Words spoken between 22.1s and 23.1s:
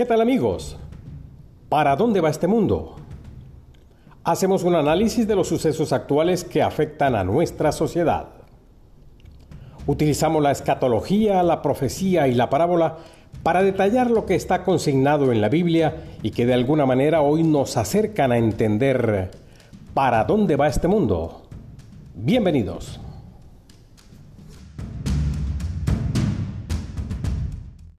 Bienvenidos.